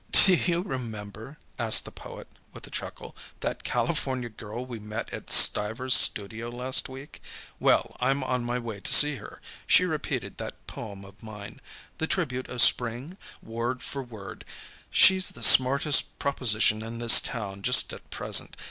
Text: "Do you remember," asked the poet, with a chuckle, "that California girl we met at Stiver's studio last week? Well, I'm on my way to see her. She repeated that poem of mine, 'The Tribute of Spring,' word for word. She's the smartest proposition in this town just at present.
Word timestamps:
"Do 0.11 0.33
you 0.33 0.63
remember," 0.63 1.37
asked 1.59 1.85
the 1.85 1.91
poet, 1.91 2.27
with 2.53 2.65
a 2.65 2.71
chuckle, 2.71 3.15
"that 3.41 3.63
California 3.63 4.29
girl 4.29 4.65
we 4.65 4.79
met 4.79 5.13
at 5.13 5.29
Stiver's 5.29 5.93
studio 5.93 6.49
last 6.49 6.89
week? 6.89 7.21
Well, 7.59 7.95
I'm 7.99 8.23
on 8.23 8.43
my 8.43 8.57
way 8.57 8.79
to 8.79 8.91
see 8.91 9.17
her. 9.17 9.39
She 9.67 9.85
repeated 9.85 10.37
that 10.39 10.65
poem 10.65 11.05
of 11.05 11.21
mine, 11.21 11.61
'The 11.99 12.07
Tribute 12.07 12.47
of 12.49 12.63
Spring,' 12.63 13.15
word 13.43 13.83
for 13.83 14.01
word. 14.01 14.43
She's 14.89 15.29
the 15.29 15.43
smartest 15.43 16.17
proposition 16.17 16.81
in 16.81 16.97
this 16.97 17.21
town 17.21 17.61
just 17.61 17.93
at 17.93 18.09
present. 18.09 18.55